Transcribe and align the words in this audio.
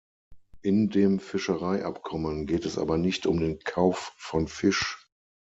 In 0.63 0.89
dem 0.89 1.19
Fischereiabkommen 1.19 2.47
geht 2.47 2.65
es 2.65 2.79
aber 2.79 2.97
nicht 2.97 3.27
um 3.27 3.39
den 3.39 3.59
Kauf 3.59 4.13
von 4.17 4.47
Fisch. 4.47 5.05